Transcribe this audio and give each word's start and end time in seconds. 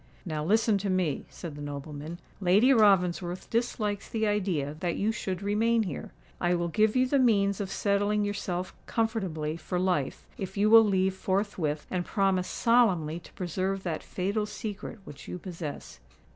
"Now 0.25 0.43
listen 0.43 0.79
to 0.79 0.89
me," 0.89 1.27
said 1.29 1.53
the 1.53 1.61
nobleman. 1.61 2.17
"Lady 2.39 2.73
Ravensworth 2.73 3.51
dislikes 3.51 4.09
the 4.09 4.25
idea 4.25 4.75
that 4.79 4.95
you 4.95 5.11
should 5.11 5.43
remain 5.43 5.83
here. 5.83 6.11
I 6.39 6.55
will 6.55 6.69
give 6.69 6.95
you 6.95 7.05
the 7.05 7.19
means 7.19 7.61
of 7.61 7.69
settling 7.69 8.25
yourself 8.25 8.73
comfortably 8.87 9.57
for 9.57 9.77
life, 9.79 10.25
if 10.39 10.57
you 10.57 10.71
will 10.71 10.83
leave 10.83 11.13
forthwith, 11.13 11.85
and 11.91 12.03
promise 12.03 12.47
solemnly 12.47 13.19
to 13.19 13.33
preserve 13.33 13.83
that 13.83 14.01
fatal 14.01 14.47
secret 14.47 14.97
which 15.03 15.27
you 15.27 15.37
possess." 15.37 15.99